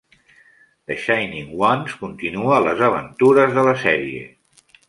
"The 0.87 0.95
Shining 1.01 1.51
Ones" 1.65 1.93
continua 2.05 2.57
les 2.71 2.83
aventures 2.89 3.55
de 3.59 3.71
la 3.73 3.79
sèrie. 3.87 4.27